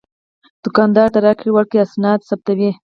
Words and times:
دوکاندار 0.63 1.07
د 1.11 1.17
راکړې 1.25 1.49
ورکړې 1.53 1.79
اسناد 1.85 2.19
ثبتوي. 2.29 2.71